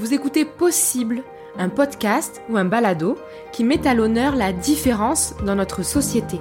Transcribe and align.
Vous 0.00 0.14
écoutez 0.14 0.46
Possible, 0.46 1.22
un 1.58 1.68
podcast 1.68 2.40
ou 2.48 2.56
un 2.56 2.64
balado 2.64 3.18
qui 3.52 3.64
met 3.64 3.86
à 3.86 3.92
l'honneur 3.92 4.34
la 4.34 4.50
différence 4.50 5.34
dans 5.44 5.54
notre 5.54 5.82
société. 5.82 6.40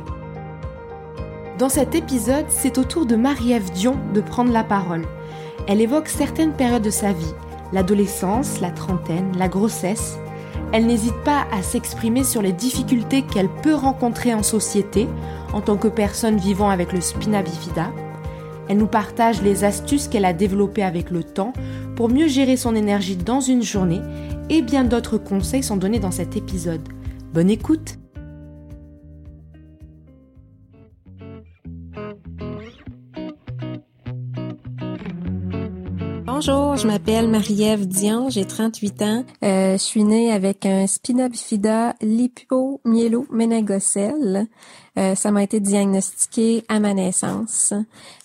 Dans 1.58 1.68
cet 1.68 1.94
épisode, 1.94 2.46
c'est 2.48 2.78
au 2.78 2.86
tour 2.86 3.06
de 3.06 3.18
Marie-Ève 3.18 3.70
Dion 3.72 3.98
de 4.14 4.22
prendre 4.22 4.54
la 4.54 4.64
parole. 4.64 5.06
Elle 5.68 5.82
évoque 5.82 6.08
certaines 6.08 6.54
périodes 6.54 6.84
de 6.84 6.90
sa 6.90 7.12
vie, 7.12 7.34
l'adolescence, 7.74 8.62
la 8.62 8.72
trentaine, 8.72 9.36
la 9.38 9.50
grossesse. 9.50 10.18
Elle 10.72 10.88
n'hésite 10.88 11.22
pas 11.26 11.46
à 11.52 11.62
s'exprimer 11.62 12.24
sur 12.24 12.42
les 12.42 12.54
difficultés 12.54 13.24
qu'elle 13.24 13.50
peut 13.50 13.76
rencontrer 13.76 14.34
en 14.34 14.42
société 14.42 15.10
en 15.52 15.60
tant 15.60 15.76
que 15.76 15.90
personne 15.90 16.38
vivant 16.38 16.70
avec 16.70 16.94
le 16.94 17.02
spina 17.02 17.42
bifida. 17.42 17.92
Elle 18.70 18.78
nous 18.78 18.88
partage 18.88 19.42
les 19.42 19.66
astuces 19.66 20.08
qu'elle 20.08 20.26
a 20.26 20.34
développées 20.34 20.84
avec 20.84 21.10
le 21.10 21.24
temps 21.24 21.54
pour 21.96 22.08
mieux 22.08 22.28
gérer 22.28 22.56
son 22.56 22.76
énergie 22.76 23.18
dans 23.18 23.42
une 23.42 23.64
journée 23.64 24.00
et 24.50 24.62
bien 24.62 24.86
d'autres 24.86 25.18
conseils 25.18 25.64
sont 25.64 25.78
donnés 25.78 26.00
dans 26.00 26.12
cet 26.12 26.38
épisode. 26.38 26.88
Bonne 27.34 27.50
écoute 27.50 27.99
Bonjour, 36.42 36.78
je 36.78 36.88
m'appelle 36.88 37.28
Marie-Ève 37.28 37.86
Dion, 37.86 38.30
j'ai 38.30 38.46
38 38.46 39.02
ans. 39.02 39.26
Euh, 39.44 39.74
je 39.74 39.78
suis 39.78 40.06
née 40.06 40.32
avec 40.32 40.66
un 40.66 40.88
spina 40.88 41.28
bifida 41.28 41.96
lipo-myélo-ménagocèle. 42.00 44.48
Euh, 44.98 45.16
ça 45.16 45.32
m'a 45.32 45.44
été 45.44 45.60
diagnostiqué 45.60 46.64
à 46.70 46.80
ma 46.80 46.94
naissance. 46.94 47.74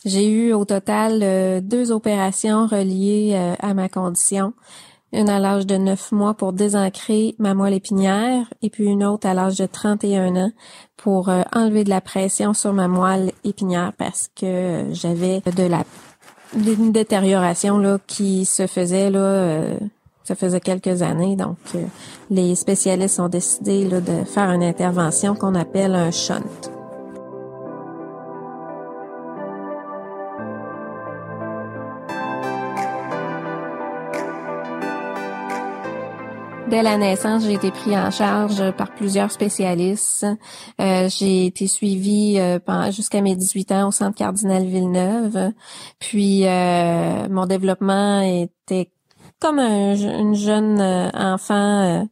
J'ai 0.04 0.28
eu 0.28 0.52
au 0.52 0.64
total 0.64 1.24
euh, 1.24 1.60
deux 1.60 1.90
opérations 1.90 2.68
reliées 2.68 3.32
euh, 3.34 3.56
à 3.58 3.74
ma 3.74 3.88
condition. 3.88 4.52
Une 5.12 5.28
à 5.28 5.40
l'âge 5.40 5.66
de 5.66 5.76
9 5.76 6.12
mois 6.12 6.34
pour 6.34 6.52
désancrer 6.52 7.34
ma 7.40 7.54
moelle 7.54 7.74
épinière 7.74 8.46
et 8.62 8.70
puis 8.70 8.84
une 8.84 9.02
autre 9.02 9.26
à 9.26 9.34
l'âge 9.34 9.58
de 9.58 9.66
31 9.66 10.36
ans 10.36 10.52
pour 10.96 11.32
enlever 11.52 11.82
de 11.82 11.90
la 11.90 12.00
pression 12.00 12.54
sur 12.54 12.72
ma 12.72 12.86
moelle 12.86 13.32
épinière 13.42 13.92
parce 13.98 14.30
que 14.36 14.86
j'avais 14.92 15.40
de 15.40 15.64
la 15.64 15.82
une 16.54 16.92
détérioration 16.92 17.78
là 17.78 17.98
qui 18.06 18.44
se 18.44 18.66
faisait 18.66 19.10
là 19.10 19.18
euh, 19.18 19.78
ça 20.24 20.34
faisait 20.34 20.60
quelques 20.60 21.02
années 21.02 21.36
donc 21.36 21.56
euh, 21.74 21.84
les 22.30 22.54
spécialistes 22.54 23.20
ont 23.20 23.28
décidé 23.28 23.84
là, 23.88 24.00
de 24.00 24.24
faire 24.24 24.50
une 24.50 24.62
intervention 24.62 25.34
qu'on 25.34 25.54
appelle 25.54 25.94
un 25.94 26.10
shunt. 26.10 26.73
Dès 36.74 36.82
la 36.82 36.98
naissance, 36.98 37.44
j'ai 37.44 37.52
été 37.52 37.70
pris 37.70 37.96
en 37.96 38.10
charge 38.10 38.72
par 38.72 38.90
plusieurs 38.90 39.30
spécialistes. 39.30 40.26
Euh, 40.80 41.08
j'ai 41.08 41.46
été 41.46 41.68
suivie 41.68 42.34
euh, 42.40 42.58
jusqu'à 42.90 43.20
mes 43.20 43.36
18 43.36 43.70
ans 43.70 43.86
au 43.86 43.90
Centre 43.92 44.16
Cardinal 44.16 44.64
Villeneuve. 44.64 45.52
Puis 46.00 46.44
euh, 46.44 47.28
mon 47.30 47.46
développement 47.46 48.22
était 48.22 48.90
comme 49.38 49.60
un, 49.60 49.94
une 49.94 50.34
jeune 50.34 50.80
enfant 51.14 52.08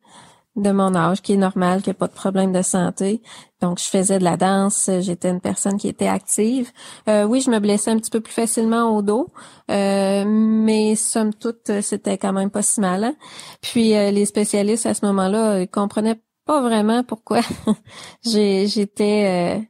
de 0.56 0.70
mon 0.70 0.94
âge, 0.94 1.22
qui 1.22 1.32
est 1.32 1.38
normal, 1.38 1.82
qui 1.82 1.90
n'a 1.90 1.94
pas 1.94 2.08
de 2.08 2.12
problème 2.12 2.52
de 2.52 2.62
santé. 2.62 3.22
Donc, 3.60 3.78
je 3.78 3.84
faisais 3.84 4.18
de 4.18 4.24
la 4.24 4.36
danse, 4.36 4.90
j'étais 5.00 5.30
une 5.30 5.40
personne 5.40 5.78
qui 5.78 5.88
était 5.88 6.08
active. 6.08 6.70
Euh, 7.08 7.24
oui, 7.24 7.40
je 7.40 7.50
me 7.50 7.58
blessais 7.58 7.90
un 7.90 7.96
petit 7.96 8.10
peu 8.10 8.20
plus 8.20 8.34
facilement 8.34 8.94
au 8.94 9.02
dos, 9.02 9.28
euh, 9.70 10.24
mais 10.26 10.94
somme 10.94 11.32
toute, 11.32 11.80
c'était 11.80 12.18
quand 12.18 12.32
même 12.32 12.50
pas 12.50 12.62
si 12.62 12.80
mal. 12.80 13.04
Hein. 13.04 13.14
Puis, 13.62 13.96
euh, 13.96 14.10
les 14.10 14.26
spécialistes 14.26 14.86
à 14.86 14.94
ce 14.94 15.06
moment-là 15.06 15.60
ils 15.60 15.68
comprenaient 15.68 16.20
pas 16.44 16.60
vraiment 16.60 17.02
pourquoi 17.04 17.40
j'étais 18.24 19.68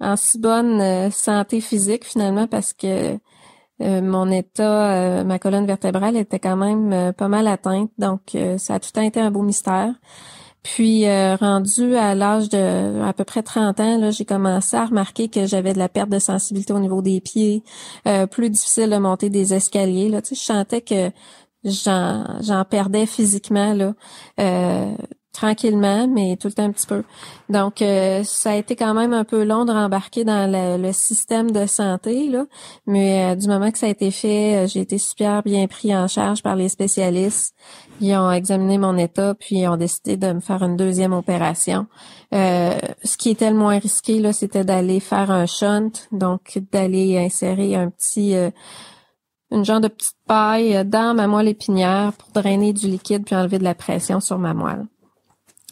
en 0.00 0.16
si 0.16 0.38
bonne 0.38 1.10
santé 1.10 1.60
physique 1.60 2.04
finalement, 2.04 2.46
parce 2.46 2.72
que 2.72 3.18
euh, 3.80 4.00
mon 4.00 4.30
état, 4.30 5.20
euh, 5.20 5.24
ma 5.24 5.38
colonne 5.38 5.66
vertébrale 5.66 6.16
était 6.16 6.38
quand 6.38 6.56
même 6.56 6.92
euh, 6.92 7.12
pas 7.12 7.28
mal 7.28 7.48
atteinte, 7.48 7.90
donc 7.98 8.36
ça 8.58 8.74
a 8.74 8.80
tout 8.80 8.88
le 8.90 9.00
temps 9.00 9.06
été 9.06 9.20
un 9.20 9.30
beau 9.30 9.42
mystère. 9.42 9.94
Puis 10.62 11.04
rendu 11.06 11.94
à 11.94 12.14
l'âge 12.14 12.48
de 12.48 13.02
à 13.02 13.12
peu 13.12 13.24
près 13.24 13.42
30 13.42 13.80
ans, 13.80 13.98
là, 13.98 14.10
j'ai 14.10 14.24
commencé 14.24 14.74
à 14.76 14.86
remarquer 14.86 15.28
que 15.28 15.44
j'avais 15.44 15.74
de 15.74 15.78
la 15.78 15.90
perte 15.90 16.08
de 16.08 16.18
sensibilité 16.18 16.72
au 16.72 16.78
niveau 16.78 17.02
des 17.02 17.20
pieds, 17.20 17.62
plus 18.30 18.48
difficile 18.48 18.88
de 18.88 18.96
monter 18.96 19.28
des 19.28 19.52
escaliers. 19.52 20.08
Là, 20.08 20.22
tu 20.22 20.28
sais, 20.28 20.34
je 20.36 20.40
sentais 20.40 20.80
que 20.80 21.10
j'en 21.64 22.40
j'en 22.40 22.64
perdais 22.64 23.04
physiquement 23.04 23.74
là 23.74 23.92
tranquillement, 25.34 26.06
mais 26.08 26.36
tout 26.36 26.48
le 26.48 26.54
temps 26.54 26.64
un 26.64 26.72
petit 26.72 26.86
peu. 26.86 27.02
Donc, 27.50 27.82
euh, 27.82 28.22
ça 28.24 28.52
a 28.52 28.54
été 28.54 28.76
quand 28.76 28.94
même 28.94 29.12
un 29.12 29.24
peu 29.24 29.44
long 29.44 29.66
de 29.66 29.72
rembarquer 29.72 30.24
dans 30.24 30.50
le, 30.50 30.92
système 30.92 31.50
de 31.50 31.66
santé, 31.66 32.28
là. 32.28 32.46
Mais 32.86 33.32
euh, 33.32 33.34
du 33.34 33.48
moment 33.48 33.70
que 33.70 33.78
ça 33.78 33.86
a 33.86 33.90
été 33.90 34.10
fait, 34.10 34.64
euh, 34.64 34.66
j'ai 34.68 34.80
été 34.80 34.96
super 34.96 35.42
bien 35.42 35.66
pris 35.66 35.94
en 35.94 36.06
charge 36.06 36.42
par 36.42 36.56
les 36.56 36.68
spécialistes. 36.68 37.54
Ils 38.00 38.14
ont 38.16 38.30
examiné 38.30 38.78
mon 38.78 38.96
état, 38.96 39.34
puis 39.34 39.56
ils 39.56 39.68
ont 39.68 39.76
décidé 39.76 40.16
de 40.16 40.32
me 40.32 40.40
faire 40.40 40.62
une 40.62 40.76
deuxième 40.76 41.12
opération. 41.12 41.86
ce 42.32 43.16
qui 43.18 43.30
était 43.30 43.50
le 43.50 43.56
moins 43.56 43.78
risqué, 43.78 44.20
là, 44.20 44.32
c'était 44.32 44.64
d'aller 44.64 45.00
faire 45.00 45.30
un 45.30 45.46
shunt, 45.46 45.92
donc 46.12 46.58
d'aller 46.72 47.18
insérer 47.18 47.74
un 47.74 47.90
petit 47.90 48.34
une 49.50 49.64
genre 49.64 49.80
de 49.80 49.88
petite 49.88 50.16
paille 50.26 50.84
dans 50.84 51.14
ma 51.14 51.28
moelle 51.28 51.48
épinière 51.48 52.12
pour 52.14 52.30
drainer 52.30 52.72
du 52.72 52.88
liquide 52.88 53.24
puis 53.24 53.36
enlever 53.36 53.58
de 53.58 53.64
la 53.64 53.74
pression 53.74 54.20
sur 54.20 54.38
ma 54.38 54.52
moelle. 54.52 54.86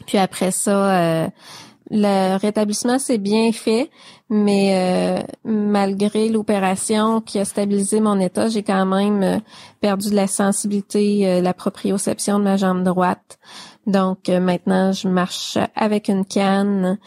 Puis 0.06 0.18
après 0.18 0.50
ça, 0.50 1.24
euh, 1.24 1.28
le 1.90 2.36
rétablissement 2.36 2.98
s'est 2.98 3.18
bien 3.18 3.52
fait, 3.52 3.90
mais 4.30 4.72
euh, 4.74 5.22
malgré 5.44 6.28
l'opération 6.28 7.20
qui 7.20 7.38
a 7.38 7.44
stabilisé 7.44 8.00
mon 8.00 8.18
état, 8.18 8.48
j'ai 8.48 8.62
quand 8.62 8.86
même 8.86 9.22
euh, 9.22 9.38
perdu 9.80 10.10
de 10.10 10.16
la 10.16 10.26
sensibilité, 10.26 11.40
la 11.40 11.54
proprioception 11.54 12.38
de 12.38 12.44
ma 12.44 12.56
jambe 12.56 12.82
droite. 12.82 13.38
Donc 13.86 14.28
maintenant, 14.28 14.92
je 14.92 15.08
marche 15.08 15.58
avec 15.74 16.08
une 16.08 16.24
canne. 16.24 16.98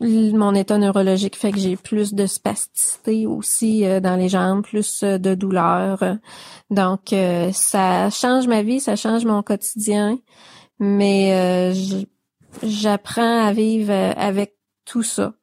mon 0.00 0.54
état 0.54 0.78
neurologique 0.78 1.36
fait 1.36 1.52
que 1.52 1.58
j'ai 1.58 1.76
plus 1.76 2.14
de 2.14 2.26
spasticité 2.26 3.26
aussi 3.26 3.84
dans 4.02 4.16
les 4.16 4.28
jambes, 4.28 4.62
plus 4.62 5.02
de 5.02 5.34
douleur. 5.34 6.18
Donc 6.68 7.14
ça 7.52 8.10
change 8.10 8.46
ma 8.46 8.62
vie, 8.62 8.80
ça 8.80 8.96
change 8.96 9.24
mon 9.24 9.42
quotidien 9.42 10.18
mais 10.80 11.32
euh, 11.34 11.74
j'apprends 12.62 13.46
à 13.46 13.52
vivre 13.52 13.92
euh, 13.92 14.12
avec 14.16 14.56
tout 14.86 15.04
ça. 15.04 15.34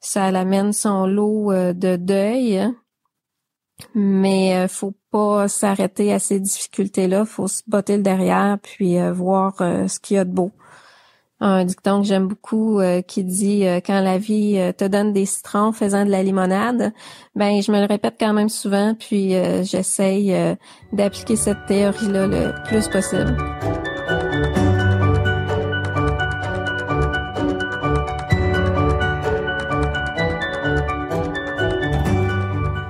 Ça 0.00 0.30
l'amène 0.30 0.72
son 0.72 1.06
lot 1.06 1.52
euh, 1.52 1.72
de 1.72 1.96
deuil, 1.96 2.64
mais 3.94 4.66
faut 4.68 4.94
pas 5.10 5.48
s'arrêter 5.48 6.12
à 6.12 6.18
ces 6.18 6.40
difficultés-là. 6.40 7.24
Faut 7.26 7.48
se 7.48 7.62
botter 7.66 7.96
le 7.96 8.02
derrière 8.02 8.58
puis 8.62 8.96
voir 9.10 9.56
ce 9.58 10.00
qu'il 10.00 10.16
y 10.16 10.18
a 10.18 10.24
de 10.24 10.30
beau. 10.30 10.52
Un 11.40 11.66
dicton 11.66 12.00
que 12.00 12.06
j'aime 12.06 12.26
beaucoup 12.26 12.80
qui 13.06 13.22
dit 13.22 13.64
quand 13.84 14.00
la 14.00 14.16
vie 14.16 14.58
te 14.78 14.86
donne 14.86 15.12
des 15.12 15.26
citrons 15.26 15.72
faisant 15.72 16.06
de 16.06 16.10
la 16.10 16.22
limonade, 16.22 16.94
ben 17.34 17.60
je 17.60 17.70
me 17.70 17.80
le 17.80 17.86
répète 17.86 18.14
quand 18.18 18.32
même 18.32 18.48
souvent 18.48 18.94
puis 18.94 19.32
j'essaye 19.62 20.34
d'appliquer 20.94 21.36
cette 21.36 21.66
théorie-là 21.66 22.28
le 22.28 22.64
plus 22.64 22.88
possible. 22.88 23.36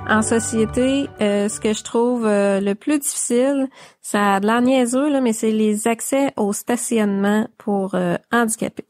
En 0.09 0.21
société, 0.21 1.09
euh, 1.19 1.49
ce 1.49 1.59
que 1.59 1.73
je 1.73 1.83
trouve 1.83 2.25
euh, 2.25 2.61
le 2.61 2.75
plus 2.75 2.97
difficile, 2.97 3.67
ça 4.01 4.35
a 4.35 4.39
de 4.39 4.45
l'air 4.45 4.61
niaiseux, 4.61 5.09
là, 5.09 5.19
mais 5.19 5.33
c'est 5.33 5.51
les 5.51 5.85
accès 5.85 6.31
au 6.37 6.53
stationnement 6.53 7.49
pour 7.57 7.93
euh, 7.93 8.15
handicapés. 8.31 8.85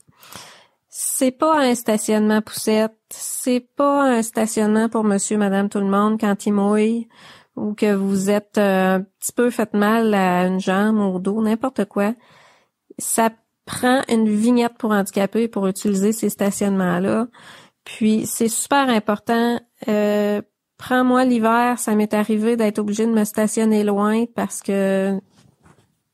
C'est 0.90 1.32
pas 1.32 1.60
un 1.60 1.74
stationnement 1.74 2.44
poussette, 2.44 2.96
c'est 3.10 3.68
pas 3.76 4.04
un 4.04 4.22
stationnement 4.22 4.90
pour 4.90 5.04
monsieur, 5.04 5.38
madame, 5.38 5.70
tout 5.70 5.80
le 5.80 5.88
monde 5.88 6.20
quand 6.20 6.46
il 6.46 6.54
mouille 6.54 7.08
ou 7.56 7.74
que 7.74 7.96
vous 7.96 8.30
êtes 8.30 8.60
un 8.60 9.04
petit 9.20 9.34
peu 9.34 9.50
fait 9.50 9.74
mal 9.74 10.14
à 10.14 10.46
une 10.46 10.60
jambe 10.60 11.00
ou 11.00 11.16
au 11.16 11.20
dos, 11.20 11.42
n'importe 11.42 11.86
quoi. 11.86 12.14
Ça 13.00 13.32
prend 13.66 14.02
une 14.08 14.30
vignette 14.30 14.78
pour 14.78 14.92
handicapés 14.92 15.48
pour 15.48 15.66
utiliser 15.66 16.12
ces 16.12 16.30
stationnements-là. 16.30 17.28
Puis 17.84 18.28
c'est 18.28 18.50
super 18.50 18.90
important 18.90 19.60
euh, 19.88 20.42
Prends-moi 20.78 21.26
l'hiver, 21.26 21.80
ça 21.80 21.96
m'est 21.96 22.14
arrivé 22.14 22.56
d'être 22.56 22.80
obligé 22.80 23.06
de 23.06 23.12
me 23.12 23.24
stationner 23.24 23.84
loin 23.84 24.26
parce 24.36 24.62
que 24.62 25.20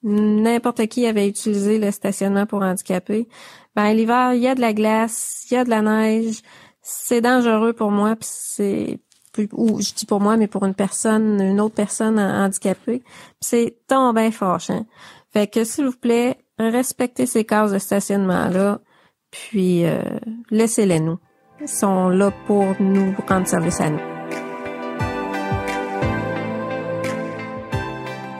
n'importe 0.03 0.87
qui 0.87 1.05
avait 1.05 1.27
utilisé 1.27 1.79
le 1.79 1.91
stationnement 1.91 2.45
pour 2.45 2.61
handicapés. 2.61 3.27
Ben 3.75 3.93
l'hiver, 3.93 4.33
il 4.33 4.41
y 4.41 4.47
a 4.47 4.55
de 4.55 4.61
la 4.61 4.73
glace, 4.73 5.45
il 5.49 5.55
y 5.55 5.57
a 5.57 5.63
de 5.63 5.69
la 5.69 5.81
neige, 5.81 6.41
c'est 6.81 7.21
dangereux 7.21 7.73
pour 7.73 7.91
moi, 7.91 8.15
puis 8.15 8.29
c'est 8.29 8.99
ou 9.53 9.81
je 9.81 9.93
dis 9.93 10.05
pour 10.05 10.21
moi, 10.21 10.37
mais 10.37 10.47
pour 10.47 10.63
une 10.65 10.75
personne, 10.75 11.41
une 11.41 11.59
autre 11.59 11.75
personne 11.75 12.19
handicapée. 12.19 13.01
C'est 13.41 13.77
tombé 13.87 14.31
fâchant. 14.31 14.85
Fait 15.31 15.47
que 15.47 15.63
s'il 15.63 15.85
vous 15.85 15.97
plaît, 15.97 16.37
respectez 16.59 17.25
ces 17.25 17.43
cases 17.43 17.71
de 17.71 17.79
stationnement-là, 17.79 18.79
puis 19.31 19.85
euh, 19.85 20.01
laissez-les 20.51 20.99
nous. 20.99 21.17
Ils 21.61 21.67
sont 21.67 22.09
là 22.09 22.31
pour 22.45 22.65
nous 22.79 23.15
rendre 23.27 23.47
service 23.47 23.81
à 23.81 23.89
nous. 23.89 24.12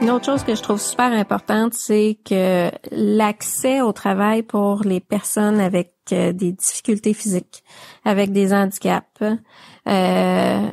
Une 0.04 0.10
autre 0.10 0.26
chose 0.26 0.44
que 0.44 0.54
je 0.54 0.60
trouve 0.60 0.78
super 0.78 1.10
importante, 1.12 1.72
c'est 1.72 2.18
que 2.26 2.70
l'accès 2.92 3.80
au 3.80 3.92
travail 3.92 4.42
pour 4.42 4.82
les 4.82 5.00
personnes 5.00 5.58
avec 5.58 5.94
euh, 6.12 6.34
des 6.34 6.52
difficultés 6.52 7.14
physiques, 7.14 7.64
avec 8.04 8.30
des 8.30 8.52
handicaps. 8.52 9.22
Euh, 9.22 10.66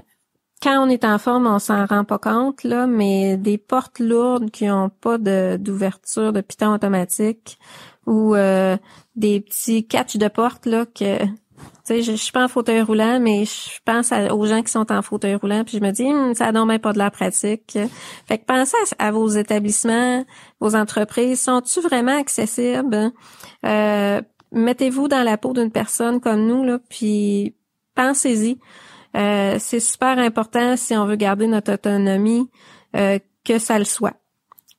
quand 0.61 0.85
on 0.85 0.89
est 0.89 1.05
en 1.05 1.17
forme, 1.17 1.47
on 1.47 1.59
s'en 1.59 1.85
rend 1.85 2.03
pas 2.03 2.19
compte, 2.19 2.65
là, 2.65 2.87
mais 2.87 3.37
des 3.37 3.57
portes 3.57 3.99
lourdes 3.99 4.51
qui 4.51 4.69
ont 4.69 4.89
pas 4.89 5.17
d'ouverture 5.17 6.33
de, 6.33 6.41
piton 6.41 6.73
automatique 6.73 7.57
ou 8.05 8.35
euh, 8.35 8.75
des 9.15 9.39
petits 9.39 9.87
catchs 9.87 10.17
de 10.17 10.27
porte 10.27 10.65
là 10.65 10.85
que 10.85 11.19
sais, 11.83 12.01
je, 12.01 12.11
suis 12.13 12.31
pas 12.31 12.45
en 12.45 12.47
fauteuil 12.47 12.81
roulant, 12.81 13.19
mais 13.19 13.45
je 13.45 13.79
pense 13.85 14.11
aux 14.11 14.45
gens 14.45 14.61
qui 14.61 14.71
sont 14.71 14.91
en 14.91 15.01
fauteuil 15.01 15.35
roulant, 15.35 15.63
puis 15.63 15.77
je 15.77 15.83
me 15.83 15.91
dis, 15.91 16.05
hum, 16.05 16.33
ça 16.33 16.51
n'a 16.51 16.79
pas 16.79 16.93
de 16.93 16.97
la 16.97 17.11
pratique. 17.11 17.77
Fait 18.27 18.37
que 18.37 18.45
pensez 18.45 18.77
à, 18.99 19.11
vos 19.11 19.27
établissements, 19.27 20.25
vos 20.59 20.75
entreprises, 20.75 21.41
sont-ils 21.41 21.81
vraiment 21.81 22.17
accessibles? 22.17 23.11
Euh, 23.65 24.21
mettez-vous 24.51 25.07
dans 25.07 25.23
la 25.23 25.37
peau 25.37 25.53
d'une 25.53 25.71
personne 25.71 26.19
comme 26.19 26.45
nous, 26.45 26.63
là, 26.63 26.79
puis 26.89 27.55
pensez-y. 27.95 28.59
Euh, 29.17 29.57
c'est 29.59 29.79
super 29.79 30.17
important 30.19 30.77
si 30.77 30.95
on 30.95 31.05
veut 31.05 31.17
garder 31.17 31.47
notre 31.47 31.73
autonomie, 31.73 32.49
euh, 32.95 33.19
que 33.43 33.59
ça 33.59 33.77
le 33.79 33.85
soit, 33.85 34.15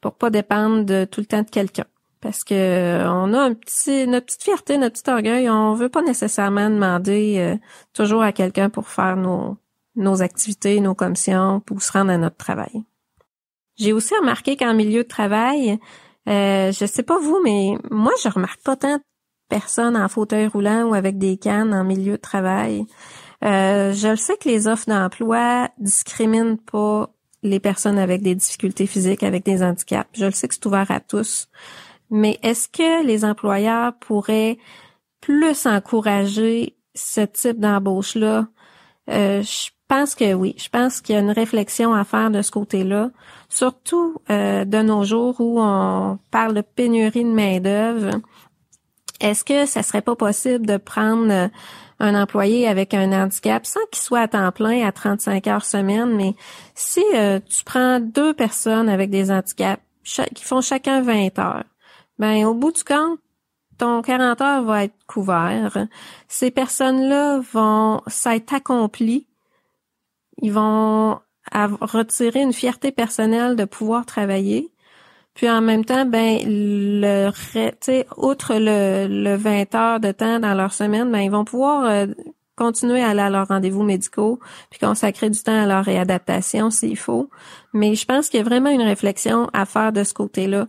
pour 0.00 0.14
pas 0.14 0.31
dépendre 0.31 0.84
de 0.84 1.05
tout 1.05 1.20
le 1.20 1.26
temps 1.26 1.43
de 1.43 1.50
quelqu'un 1.50 1.84
parce 2.22 2.44
que 2.44 2.54
euh, 2.54 3.10
on 3.10 3.34
a 3.34 3.40
un 3.40 3.52
petit 3.52 4.06
notre 4.06 4.26
petite 4.26 4.44
fierté, 4.44 4.78
notre 4.78 5.02
petit 5.02 5.10
orgueil, 5.10 5.50
on 5.50 5.74
veut 5.74 5.88
pas 5.90 6.02
nécessairement 6.02 6.70
demander 6.70 7.36
euh, 7.38 7.56
toujours 7.92 8.22
à 8.22 8.32
quelqu'un 8.32 8.70
pour 8.70 8.88
faire 8.88 9.16
nos 9.16 9.58
nos 9.96 10.22
activités, 10.22 10.80
nos 10.80 10.94
commissions, 10.94 11.60
pour 11.60 11.82
se 11.82 11.92
rendre 11.92 12.12
à 12.12 12.16
notre 12.16 12.36
travail. 12.36 12.84
J'ai 13.76 13.92
aussi 13.92 14.14
remarqué 14.14 14.56
qu'en 14.56 14.72
milieu 14.72 15.02
de 15.02 15.08
travail, 15.08 15.78
euh, 16.28 16.72
je 16.72 16.86
sais 16.86 17.02
pas 17.02 17.19
vous, 17.19 17.40
mais 17.44 17.74
moi 17.90 18.12
je 18.22 18.28
remarque 18.28 18.62
pas 18.62 18.76
tant 18.76 18.96
de 18.96 19.02
personnes 19.48 19.96
en 19.96 20.08
fauteuil 20.08 20.46
roulant 20.46 20.84
ou 20.84 20.94
avec 20.94 21.19
des 21.19 21.36
cannes 21.36 21.74
en 21.74 21.84
milieu 21.84 22.12
de 22.12 22.22
travail. 22.22 22.86
Euh, 23.44 23.92
je 23.92 24.08
le 24.08 24.16
sais 24.16 24.36
que 24.36 24.48
les 24.48 24.69
offres 24.69 24.88
d'emploi 24.88 25.69
discriminent 25.78 26.56
pas 26.56 27.10
les 27.42 27.58
personnes 27.58 27.98
avec 27.98 28.22
des 28.22 28.36
difficultés 28.36 28.86
physiques, 28.86 29.24
avec 29.24 29.44
des 29.44 29.64
handicaps. 29.64 30.08
Je 30.14 30.26
le 30.26 30.30
sais 30.30 30.46
que 30.46 30.54
c'est 30.54 30.66
ouvert 30.66 30.90
à 30.90 31.00
tous. 31.00 31.48
Mais 32.12 32.38
est-ce 32.43 32.69
que 32.69 33.05
les 33.06 33.25
employeurs 33.25 33.94
pourraient 33.94 34.59
plus 35.23 35.67
encourager 35.67 36.76
ce 36.94 37.23
type 37.23 37.59
d'embauche-là? 37.59 38.49
Euh, 39.11 39.43
je 39.43 39.70
pense 39.88 40.14
que 40.14 40.35
oui. 40.35 40.55
Je 40.59 40.69
pense 40.69 41.00
qu'il 41.00 41.14
y 41.14 41.19
a 41.19 41.23
une 41.23 41.31
réflexion 41.31 41.94
à 41.94 42.05
faire 42.05 42.31
de 42.31 42.43
ce 42.43 42.50
côté-là, 42.50 43.11
surtout 43.49 44.19
euh, 44.31 44.67
de 44.67 44.82
nos 44.82 45.05
jours 45.05 45.41
où 45.41 45.59
on 45.59 46.19
parle 46.31 46.53
de 46.53 46.61
pénurie 46.61 47.25
de 47.25 47.32
main-d'œuvre. 47.32 48.20
Est-ce 49.20 49.43
que 49.43 49.65
ça 49.65 49.82
serait 49.82 50.03
pas 50.03 50.17
possible 50.17 50.67
de 50.67 50.76
prendre 50.76 51.49
un 51.99 52.15
employé 52.20 52.69
avec 52.69 52.93
un 52.93 53.11
handicap 53.12 53.65
sans 53.65 53.81
qu'il 53.91 54.03
soit 54.03 54.20
à 54.20 54.29
temps 54.29 54.53
plein 54.53 54.87
à 54.87 54.93
35 54.93 55.47
heures 55.47 55.65
semaine, 55.65 56.15
mais 56.15 56.35
si 56.75 57.03
euh, 57.15 57.41
tu 57.49 57.65
prends 57.65 58.00
deux 58.00 58.35
personnes 58.35 58.91
avec 58.91 59.08
des 59.08 59.31
handicaps 59.31 59.82
qui 60.35 60.44
font 60.44 60.61
chacun 60.61 61.00
20 61.00 61.38
heures, 61.38 61.65
ben 62.22 62.44
au 62.44 62.54
bout 62.54 62.70
du 62.70 62.84
compte, 62.84 63.19
ton 63.78 64.00
40 64.00 64.40
heures 64.42 64.62
va 64.62 64.84
être 64.84 64.94
couvert. 65.08 65.76
Ces 66.28 66.52
personnes-là 66.52 67.40
vont 67.52 68.00
s'être 68.06 68.54
accomplies. 68.54 69.26
Ils 70.40 70.52
vont 70.52 71.19
retirer 71.52 72.42
une 72.42 72.52
fierté 72.52 72.92
personnelle 72.92 73.56
de 73.56 73.64
pouvoir 73.64 74.06
travailler. 74.06 74.70
Puis 75.34 75.50
en 75.50 75.62
même 75.62 75.84
temps, 75.84 76.06
ben 76.06 76.38
le 76.46 77.30
outre 78.16 78.54
le, 78.54 79.08
le 79.08 79.34
20 79.34 79.74
heures 79.74 79.98
de 79.98 80.12
temps 80.12 80.38
dans 80.38 80.54
leur 80.54 80.72
semaine, 80.72 81.10
ben 81.10 81.19
ils 81.19 81.30
vont 81.30 81.44
pouvoir 81.44 81.86
euh, 81.86 82.06
continuer 82.54 83.02
à 83.02 83.08
aller 83.08 83.22
à 83.22 83.30
leurs 83.30 83.48
rendez-vous 83.48 83.82
médicaux, 83.82 84.38
puis 84.70 84.78
consacrer 84.78 85.28
du 85.28 85.42
temps 85.42 85.60
à 85.60 85.66
leur 85.66 85.84
réadaptation 85.84 86.70
s'il 86.70 86.96
faut. 86.96 87.30
Mais 87.72 87.96
je 87.96 88.04
pense 88.04 88.28
qu'il 88.28 88.38
y 88.38 88.42
a 88.42 88.44
vraiment 88.44 88.70
une 88.70 88.82
réflexion 88.82 89.50
à 89.52 89.64
faire 89.64 89.92
de 89.92 90.04
ce 90.04 90.14
côté-là. 90.14 90.69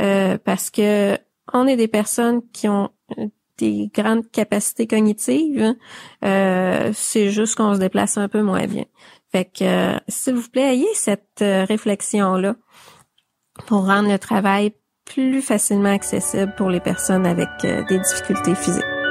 Euh, 0.00 0.38
parce 0.42 0.70
que 0.70 1.18
on 1.52 1.66
est 1.66 1.76
des 1.76 1.88
personnes 1.88 2.40
qui 2.52 2.68
ont 2.68 2.90
des 3.58 3.90
grandes 3.94 4.30
capacités 4.30 4.86
cognitives. 4.86 5.74
Euh, 6.24 6.90
c'est 6.94 7.30
juste 7.30 7.56
qu'on 7.56 7.74
se 7.74 7.80
déplace 7.80 8.16
un 8.16 8.28
peu 8.28 8.42
moins 8.42 8.66
bien. 8.66 8.84
Fait 9.30 9.44
que, 9.44 9.64
euh, 9.96 9.98
s'il 10.08 10.34
vous 10.34 10.48
plaît, 10.48 10.74
ayez 10.74 10.94
cette 10.94 11.40
réflexion-là 11.40 12.56
pour 13.66 13.86
rendre 13.86 14.10
le 14.10 14.18
travail 14.18 14.72
plus 15.04 15.42
facilement 15.42 15.92
accessible 15.92 16.54
pour 16.56 16.70
les 16.70 16.80
personnes 16.80 17.26
avec 17.26 17.48
des 17.62 17.98
difficultés 17.98 18.54
physiques. 18.54 19.01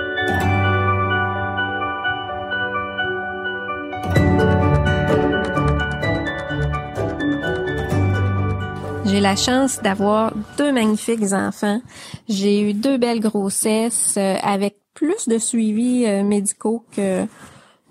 J'ai 9.11 9.19
la 9.19 9.35
chance 9.35 9.81
d'avoir 9.81 10.31
deux 10.57 10.71
magnifiques 10.71 11.33
enfants. 11.33 11.81
J'ai 12.29 12.61
eu 12.61 12.73
deux 12.73 12.97
belles 12.97 13.19
grossesses 13.19 14.15
euh, 14.15 14.35
avec 14.41 14.77
plus 14.93 15.27
de 15.27 15.37
suivis 15.37 16.05
euh, 16.05 16.23
médicaux 16.23 16.85
que 16.95 17.25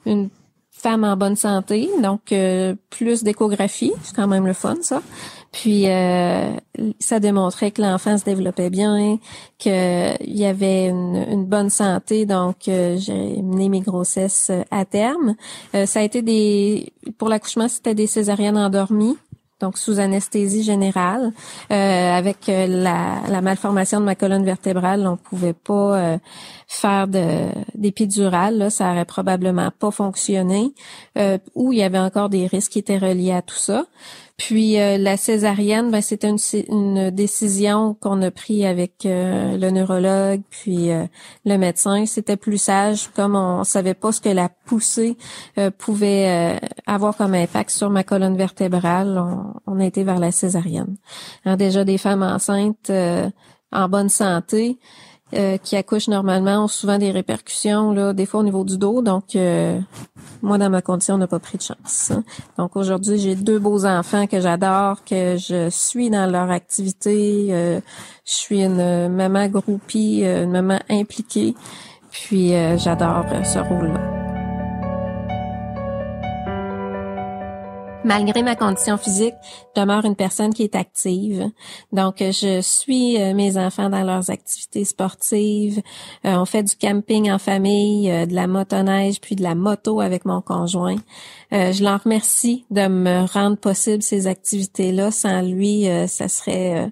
une 0.07 0.31
femme 0.71 1.05
en 1.05 1.19
bonne 1.19 1.37
santé, 1.37 1.91
donc 2.03 2.33
euh, 2.33 2.75
plus 2.89 3.23
d'échographie, 3.23 3.93
c'est 4.03 4.17
quand 4.17 4.29
même 4.29 4.47
le 4.47 4.55
fun 4.55 4.77
ça. 4.81 5.03
Puis 5.53 5.85
ça 7.01 7.21
démontrait 7.21 7.71
que 7.73 7.83
l'enfant 7.83 8.17
se 8.17 8.25
développait 8.25 8.71
bien, 8.71 9.19
qu'il 9.59 10.17
y 10.25 10.47
avait 10.47 10.87
une, 10.87 11.45
bonne 11.45 11.69
santé, 11.69 12.25
donc 12.25 12.57
j'ai 12.67 13.43
mené 13.43 13.69
mes 13.69 13.81
grossesses 13.81 14.51
à 14.71 14.85
terme. 14.85 15.35
ça 15.73 16.01
a 16.01 16.03
été 16.03 16.23
des 16.23 16.93
pour 17.19 17.29
l'accouchement, 17.29 17.67
c'était 17.67 17.97
des 17.97 18.07
césariennes 18.07 18.57
endormies 18.57 19.19
donc 19.61 19.79
sous 19.79 20.01
anesthésie 20.01 20.63
générale. 20.63 21.33
Euh, 21.71 22.13
avec 22.13 22.49
euh, 22.49 22.67
la, 22.67 23.41
malformation 23.41 24.01
de 24.01 24.05
ma 24.05 24.15
colonne 24.15 24.45
vertébrale, 24.45 25.07
on 25.07 25.17
pouvait 25.17 25.53
pas 25.53 25.99
euh, 25.99 26.19
faire 26.67 27.07
de 27.07 27.49
d'épidurale, 27.75 28.71
ça 28.71 28.91
aurait 28.93 29.05
probablement 29.05 29.71
pas 29.79 29.91
fonctionné, 29.91 30.73
ou 31.55 31.73
il 31.73 31.79
y 31.79 31.83
avait 31.83 31.99
encore 31.99 32.29
des 32.29 32.47
risques 32.47 32.73
qui 32.73 32.79
étaient 32.79 32.99
reliés 32.99 33.33
à 33.33 33.43
tout 33.43 33.57
ça. 33.57 33.87
Puis 34.41 34.81
euh, 34.81 34.97
la 34.97 35.19
césarienne, 35.19 35.91
ben, 35.91 36.01
c'était 36.01 36.31
une, 36.31 37.11
décision 37.11 37.93
qu'on 37.93 38.23
a 38.23 38.31
pris 38.31 38.65
avec 38.65 39.05
euh, 39.05 39.59
le 39.59 39.71
neurologue 39.71 40.41
puis 40.49 40.91
euh, 40.91 41.05
le 41.45 41.59
médecin. 41.59 42.07
C'était 42.07 42.39
plus 42.39 42.57
sage, 42.57 43.11
comme 43.15 43.37
on 43.37 43.65
savait 43.65 43.93
pas 43.93 44.13
ce 44.13 44.21
que 44.23 44.31
la 44.31 44.49
poussée 44.49 45.19
pouvait 45.77 46.59
avoir 46.87 47.17
comme 47.17 47.35
impact 47.35 47.69
sur 47.69 47.91
ma 47.91 48.03
colonne 48.03 48.37
vertébrale. 48.37 49.19
On, 49.19 49.53
on 49.67 49.79
a 49.79 49.85
été 49.85 50.05
vers 50.05 50.19
la 50.19 50.33
césarienne. 50.33 50.97
Déjà 51.59 51.85
des 51.85 51.99
femmes 51.99 52.23
enceintes 52.23 52.91
en 53.73 53.89
bonne 53.89 54.09
santé. 54.09 54.79
Euh, 55.33 55.59
qui 55.59 55.77
accouchent 55.77 56.09
normalement 56.09 56.65
ont 56.65 56.69
souvent 56.69 56.99
des 56.99 57.13
répercussions, 57.13 57.93
là, 57.93 58.13
des 58.13 58.27
fois 58.27 58.41
au 58.41 58.43
niveau 58.43 58.65
du 58.65 58.77
dos. 58.79 59.01
Donc, 59.01 59.37
euh, 59.37 59.79
moi, 60.43 60.59
dans 60.59 60.71
ma 60.71 60.83
condition, 60.83 61.15
on 61.15 61.19
n'a 61.19 61.29
pas 61.29 61.39
pris 61.39 61.57
de 61.57 61.63
chance. 61.63 62.11
Hein. 62.11 62.25
Donc, 62.59 62.75
aujourd'hui, 62.75 63.17
j'ai 63.19 63.37
deux 63.37 63.61
beaux 63.61 63.87
enfants 63.87 64.27
que 64.27 64.41
j'adore, 64.41 65.05
que 65.05 65.37
je 65.37 65.69
suis 65.71 66.11
dans 66.11 66.29
leur 66.29 66.51
activité. 66.51 67.47
Euh, 67.51 67.81
je 68.25 68.33
suis 68.33 68.65
une 68.65 69.09
maman 69.09 69.47
groupie, 69.47 70.23
une 70.25 70.51
maman 70.51 70.81
impliquée. 70.91 71.55
Puis, 72.11 72.53
j'adore 72.77 73.25
ce 73.45 73.61
rôle-là. 73.61 74.20
Malgré 78.05 78.43
ma 78.43 78.57
condition 78.57 78.97
physique, 78.97 79.35
demeure 79.75 80.05
une 80.05 80.17
personne 80.17 80.53
qui 80.53 80.63
est 80.63 80.75
active. 80.75 81.51
Donc, 81.93 82.17
je 82.19 82.61
suis 82.63 83.21
euh, 83.21 83.35
mes 83.35 83.57
enfants 83.57 83.91
dans 83.91 84.03
leurs 84.03 84.31
activités 84.31 84.85
sportives. 84.85 85.81
Euh, 86.25 86.35
on 86.37 86.45
fait 86.45 86.63
du 86.63 86.77
camping 86.77 87.31
en 87.31 87.39
famille, 87.39 88.11
euh, 88.11 88.27
de 88.27 88.35
la 88.35 88.47
motoneige, 88.47 89.21
puis 89.21 89.37
de 89.37 89.43
la 89.43 89.55
moto 89.55 90.01
avec 90.01 90.25
mon 90.25 90.41
conjoint. 90.41 90.97
je 91.53 91.83
l'en 91.83 91.97
remercie 91.97 92.65
de 92.71 92.87
me 92.87 93.27
rendre 93.33 93.57
possible 93.57 94.03
ces 94.03 94.27
activités-là. 94.27 95.11
Sans 95.11 95.43
lui, 95.43 95.87
ça 96.07 96.29
serait 96.29 96.91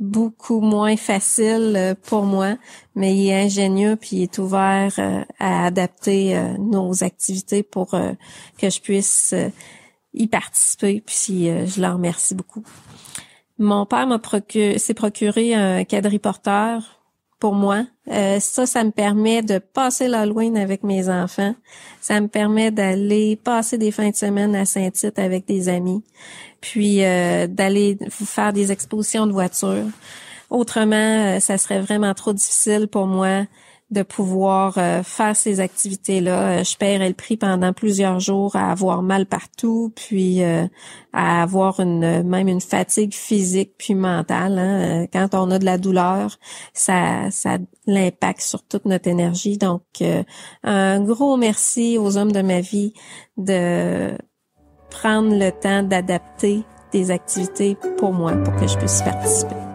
beaucoup 0.00 0.60
moins 0.60 0.96
facile 0.96 1.74
euh, 1.76 1.94
pour 1.94 2.24
moi, 2.24 2.56
mais 2.96 3.14
il 3.14 3.28
est 3.28 3.44
ingénieux 3.44 3.96
puis 3.96 4.16
il 4.16 4.22
est 4.22 4.38
ouvert 4.38 4.92
euh, 4.98 5.22
à 5.38 5.66
adapter 5.66 6.36
euh, 6.36 6.56
nos 6.58 7.04
activités 7.04 7.62
pour 7.62 7.90
que 7.90 8.70
je 8.70 8.80
puisse 8.80 9.34
y 10.14 10.26
participer. 10.26 11.02
Puis 11.04 11.46
je 11.66 11.80
leur 11.80 11.94
remercie 11.94 12.34
beaucoup. 12.34 12.62
Mon 13.58 13.86
père 13.86 14.06
m'a 14.06 14.18
procuré, 14.18 14.78
s'est 14.78 14.94
procuré 14.94 15.54
un 15.54 15.84
quadriporteur 15.84 17.00
pour 17.38 17.54
moi. 17.54 17.84
ça, 18.06 18.66
ça 18.66 18.84
me 18.84 18.90
permet 18.90 19.42
de 19.42 19.58
passer 19.58 20.08
l'Halloween 20.08 20.56
avec 20.56 20.82
mes 20.82 21.08
enfants. 21.08 21.54
Ça 22.00 22.20
me 22.20 22.28
permet 22.28 22.70
d'aller 22.70 23.36
passer 23.36 23.78
des 23.78 23.90
fins 23.90 24.10
de 24.10 24.16
semaine 24.16 24.54
à 24.54 24.64
Saint-Tite 24.64 25.18
avec 25.18 25.46
des 25.46 25.68
amis 25.68 26.02
puis 26.60 27.04
euh, 27.04 27.46
d'aller 27.46 27.98
faire 28.10 28.52
des 28.52 28.72
expositions 28.72 29.26
de 29.26 29.32
voitures. 29.32 29.86
Autrement, 30.50 31.36
euh, 31.36 31.40
ça 31.40 31.58
serait 31.58 31.80
vraiment 31.80 32.12
trop 32.14 32.32
difficile 32.32 32.88
pour 32.88 33.06
moi 33.06 33.44
de 33.90 34.02
pouvoir 34.02 34.78
euh, 34.78 35.02
faire 35.02 35.34
ces 35.34 35.60
activités-là. 35.60 36.62
Je 36.62 36.76
paierais 36.76 37.08
le 37.08 37.14
prix 37.14 37.36
pendant 37.36 37.72
plusieurs 37.72 38.20
jours 38.20 38.56
à 38.56 38.70
avoir 38.70 39.02
mal 39.02 39.26
partout, 39.26 39.92
puis 39.94 40.42
à 40.42 41.42
avoir 41.42 41.80
une 41.80 42.22
même 42.22 42.48
une 42.48 42.60
fatigue 42.60 43.14
physique 43.14 43.72
puis 43.78 43.94
mentale. 43.94 44.58
Hein. 44.58 45.06
Quand 45.12 45.34
on 45.34 45.50
a 45.50 45.58
de 45.58 45.64
la 45.64 45.78
douleur, 45.78 46.38
ça 46.72 47.30
ça 47.30 47.58
l'impact 47.86 48.40
sur 48.40 48.62
toute 48.62 48.84
notre 48.84 49.08
énergie. 49.08 49.58
Donc, 49.58 49.82
un 50.62 51.00
gros 51.00 51.36
merci 51.36 51.98
aux 51.98 52.16
hommes 52.16 52.32
de 52.32 52.42
ma 52.42 52.60
vie 52.60 52.92
de 53.36 54.16
prendre 54.90 55.34
le 55.34 55.50
temps 55.50 55.82
d'adapter 55.82 56.64
des 56.92 57.10
activités 57.10 57.76
pour 57.96 58.12
moi, 58.12 58.32
pour 58.32 58.54
que 58.56 58.66
je 58.66 58.76
puisse 58.76 59.02
participer. 59.02 59.69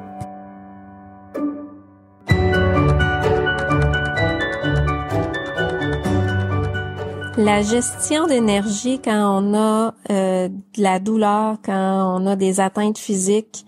La 7.38 7.62
gestion 7.62 8.28
d'énergie 8.28 9.02
quand 9.04 9.42
on 9.42 9.54
a 9.56 9.94
euh, 10.10 10.48
de 10.48 10.82
la 10.82 11.00
douleur, 11.00 11.58
quand 11.66 12.18
on 12.18 12.26
a 12.28 12.38
des 12.38 12.62
atteintes 12.62 12.98
physiques, 12.98 13.66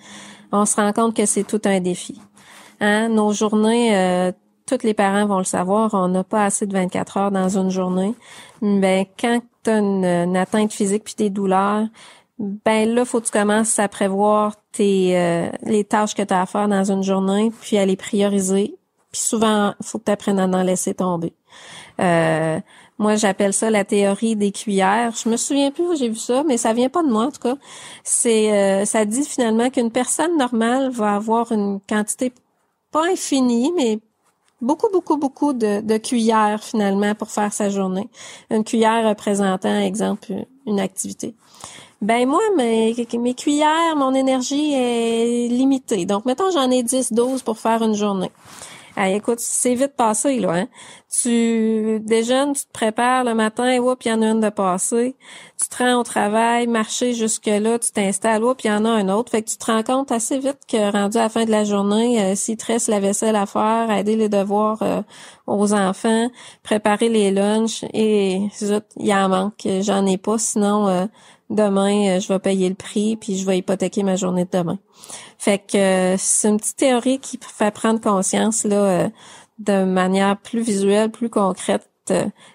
on 0.53 0.65
se 0.65 0.77
rend 0.77 0.93
compte 0.93 1.13
que 1.13 1.25
c'est 1.25 1.43
tout 1.43 1.62
un 1.65 1.81
défi. 1.81 2.21
Hein? 2.79 3.09
Nos 3.09 3.33
journées, 3.33 3.93
euh, 3.93 4.31
tous 4.65 4.83
les 4.83 4.93
parents 4.93 5.25
vont 5.25 5.39
le 5.39 5.43
savoir, 5.43 5.93
on 5.93 6.07
n'a 6.07 6.24
pas 6.24 6.45
assez 6.45 6.65
de 6.65 6.71
24 6.71 7.17
heures 7.17 7.31
dans 7.31 7.57
une 7.57 7.69
journée. 7.69 8.15
Ben 8.62 9.05
quand 9.19 9.41
tu 9.63 9.69
as 9.69 9.79
une, 9.79 10.38
atteinte 10.38 10.71
physique 10.71 11.03
puis 11.03 11.15
des 11.17 11.29
douleurs, 11.29 11.88
ben 12.39 12.88
là 12.88 13.03
faut 13.03 13.19
que 13.19 13.25
tu 13.25 13.31
commences 13.31 13.79
à 13.79 13.89
prévoir 13.89 14.55
tes 14.71 15.17
euh, 15.17 15.50
les 15.63 15.83
tâches 15.83 16.15
que 16.15 16.21
tu 16.21 16.33
as 16.33 16.41
à 16.41 16.45
faire 16.45 16.69
dans 16.69 16.89
une 16.89 17.03
journée 17.03 17.51
puis 17.62 17.77
à 17.77 17.86
les 17.86 17.97
prioriser. 17.97 18.75
Puis 19.12 19.21
souvent, 19.21 19.74
faut 19.81 20.00
que 20.00 20.05
tu 20.05 20.12
apprennes 20.12 20.39
à 20.39 20.45
en 20.45 20.63
laisser 20.63 20.93
tomber. 20.93 21.33
Euh, 22.00 22.59
moi, 22.99 23.15
j'appelle 23.15 23.53
ça 23.53 23.69
la 23.69 23.85
théorie 23.85 24.35
des 24.35 24.51
cuillères. 24.51 25.13
Je 25.23 25.29
me 25.29 25.37
souviens 25.37 25.71
plus 25.71 25.83
où 25.83 25.95
j'ai 25.95 26.09
vu 26.09 26.15
ça, 26.15 26.43
mais 26.43 26.57
ça 26.57 26.73
vient 26.73 26.89
pas 26.89 27.03
de 27.03 27.09
moi 27.09 27.25
en 27.25 27.31
tout 27.31 27.41
cas. 27.41 27.55
C'est 28.03 28.51
euh, 28.51 28.85
ça 28.85 29.05
dit 29.05 29.23
finalement 29.23 29.69
qu'une 29.69 29.91
personne 29.91 30.35
normale 30.37 30.89
va 30.89 31.15
avoir 31.15 31.51
une 31.51 31.79
quantité 31.87 32.33
pas 32.91 33.05
infinie, 33.05 33.71
mais 33.75 33.99
beaucoup, 34.61 34.87
beaucoup, 34.91 35.17
beaucoup 35.17 35.53
de, 35.53 35.81
de, 35.81 35.97
cuillères 35.97 36.63
finalement 36.63 37.13
pour 37.13 37.29
faire 37.29 37.53
sa 37.53 37.69
journée. 37.69 38.09
Une 38.49 38.63
cuillère 38.63 39.07
représentant, 39.07 39.79
exemple, 39.79 40.33
une 40.65 40.79
activité. 40.79 41.35
Ben 42.01 42.27
moi, 42.27 42.41
mes, 42.55 42.95
mes 43.19 43.33
cuillères, 43.33 43.95
mon 43.95 44.13
énergie 44.13 44.73
est 44.73 45.47
limitée. 45.49 46.05
Donc, 46.05 46.25
mettons, 46.25 46.51
j'en 46.51 46.69
ai 46.71 46.83
10, 46.83 47.13
12 47.13 47.41
pour 47.41 47.57
faire 47.57 47.83
une 47.83 47.95
journée. 47.95 48.31
Écoute, 49.05 49.39
c'est 49.39 49.75
vite 49.75 49.95
passé, 49.95 50.39
là. 50.39 50.53
Hein? 50.53 50.67
Tu 51.21 51.99
déjeunes, 52.01 52.53
tu 52.53 52.63
te 52.65 52.71
prépares 52.71 53.23
le 53.23 53.35
matin, 53.35 53.77
puis 53.99 54.09
il 54.09 54.11
y 54.11 54.13
en 54.13 54.21
a 54.23 54.25
une 54.25 54.39
de 54.39 54.49
passer. 54.49 55.15
Tu 55.61 55.69
te 55.69 55.83
rends 55.83 55.99
au 55.99 56.03
travail, 56.03 56.65
marcher 56.65 57.13
jusque-là, 57.13 57.77
tu 57.77 57.91
t'installes, 57.91 58.41
puis 58.57 58.67
il 58.67 58.71
y 58.71 58.71
en 58.71 58.85
a 58.85 58.89
un 58.89 59.07
autre. 59.09 59.31
Fait 59.31 59.43
que 59.43 59.49
tu 59.49 59.57
te 59.57 59.65
rends 59.65 59.83
compte 59.83 60.11
assez 60.11 60.39
vite 60.39 60.59
que 60.67 60.91
rendu 60.91 61.17
à 61.17 61.23
la 61.23 61.29
fin 61.29 61.45
de 61.45 61.51
la 61.51 61.63
journée, 61.63 62.21
euh, 62.21 62.35
s'il 62.35 62.57
te 62.57 62.91
la 62.91 62.99
vaisselle 62.99 63.35
à 63.35 63.45
faire, 63.45 63.91
aider 63.91 64.15
les 64.15 64.29
devoirs 64.29 64.81
euh, 64.81 65.01
aux 65.45 65.73
enfants, 65.73 66.29
préparer 66.63 67.09
les 67.09 67.29
lunchs, 67.31 67.83
et 67.93 68.49
il 68.61 69.05
y 69.05 69.13
en 69.13 69.29
manque. 69.29 69.67
J'en 69.81 70.05
ai 70.07 70.17
pas, 70.17 70.39
sinon... 70.39 70.87
Euh, 70.87 71.05
demain, 71.49 72.17
euh, 72.17 72.19
je 72.19 72.27
vais 72.27 72.39
payer 72.39 72.69
le 72.69 72.75
prix, 72.75 73.15
puis 73.15 73.37
je 73.37 73.45
vais 73.45 73.57
hypothéquer 73.57 74.03
ma 74.03 74.15
journée 74.15 74.45
de 74.45 74.49
demain. 74.51 74.79
Fait 75.37 75.59
que 75.59 75.77
euh, 75.77 76.15
c'est 76.17 76.49
une 76.49 76.57
petite 76.57 76.77
théorie 76.77 77.19
qui 77.19 77.39
fait 77.41 77.71
prendre 77.71 77.99
conscience 78.01 78.63
là 78.63 78.75
euh, 78.75 79.09
de 79.59 79.83
manière 79.83 80.37
plus 80.37 80.61
visuelle, 80.61 81.11
plus 81.11 81.29
concrète 81.29 81.89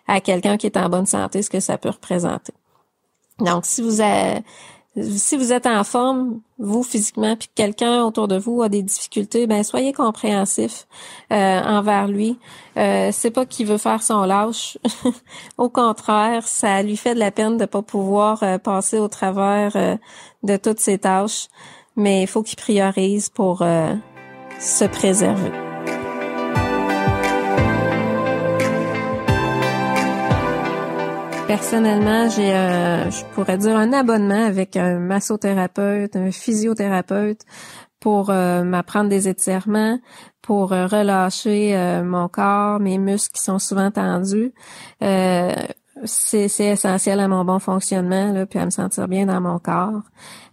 à 0.07 0.21
quelqu'un 0.23 0.57
qui 0.57 0.67
est 0.67 0.79
en 0.79 0.89
bonne 0.89 1.05
santé, 1.05 1.43
ce 1.43 1.51
que 1.51 1.61
ça 1.61 1.77
peut 1.77 1.91
représenter. 1.91 2.55
Donc, 3.39 3.67
si 3.67 3.83
vous 3.83 4.01
avez 4.01 4.41
si 5.01 5.37
vous 5.37 5.53
êtes 5.53 5.67
en 5.67 5.85
forme, 5.85 6.41
vous 6.59 6.83
physiquement, 6.83 7.35
puis 7.35 7.49
quelqu'un 7.55 8.05
autour 8.05 8.29
de 8.29 8.37
vous 8.37 8.63
a 8.63 8.69
des 8.69 8.83
difficultés, 8.83 9.47
ben 9.47 9.63
soyez 9.63 9.93
compréhensif 9.93 10.87
euh, 11.33 11.61
envers 11.63 12.09
lui. 12.09 12.39
Euh, 12.77 13.09
c'est 13.11 13.31
pas 13.31 13.47
qu'il 13.47 13.67
veut 13.67 13.79
faire 13.79 14.03
son 14.03 14.25
lâche. 14.25 14.77
au 15.59 15.71
contraire, 15.71 16.47
ça 16.47 16.83
lui 16.83 16.99
fait 16.99 17.15
de 17.15 17.21
la 17.21 17.31
peine 17.31 17.57
de 17.57 17.65
pas 17.65 17.83
pouvoir 17.83 18.43
euh, 18.43 18.59
passer 18.59 18.99
au 18.99 19.09
travers 19.09 19.77
euh, 19.77 19.97
de 20.43 20.57
toutes 20.59 20.81
ses 20.81 20.99
tâches. 20.99 21.49
Mais 21.97 22.23
il 22.23 22.27
faut 22.27 22.43
qu'il 22.43 22.57
priorise 22.57 23.29
pour 23.29 23.59
se 24.59 24.85
préserver. 24.87 25.72
Personnellement, 31.53 32.31
j'ai 32.31 32.51
un, 32.51 33.11
je 33.11 33.27
pourrais 33.35 33.59
dire 33.59 33.77
un 33.77 33.93
abonnement 33.93 34.47
avec 34.47 34.75
un 34.75 34.99
massothérapeute, 34.99 36.17
un 36.17 36.31
physiothérapeute 36.31 37.43
pour 38.01 38.31
euh, 38.31 38.65
m'apprendre 38.65 39.11
des 39.11 39.29
étirements, 39.29 39.99
pour 40.41 40.73
euh, 40.73 40.87
relâcher 40.87 41.77
euh, 41.77 42.05
mon 42.05 42.27
corps, 42.29 42.81
mes 42.81 42.97
muscles 42.97 43.35
qui 43.35 43.43
sont 43.43 43.59
souvent 43.59 43.91
tendus 43.91 44.55
c'est, 46.05 46.49
essentiel 46.61 47.21
à 47.21 47.29
mon 47.29 47.45
bon 47.45 47.59
fonctionnement, 47.59 48.33
là, 48.33 48.47
puis 48.47 48.59
à 48.59 48.65
me 48.65 48.71
sentir 48.71 49.09
bien 49.09 49.27
dans 49.27 49.41
mon 49.41 49.59
corps. 49.59 50.03